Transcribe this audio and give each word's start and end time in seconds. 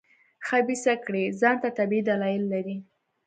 خبیثه 0.47 0.93
کړۍ 1.03 1.25
ځان 1.41 1.55
ته 1.63 1.69
طبیعي 1.77 2.03
دلایل 2.09 2.43
لري. 2.53 2.77